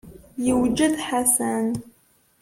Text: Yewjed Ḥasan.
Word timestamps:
Yewjed 0.45 0.93
Ḥasan. 1.07 1.67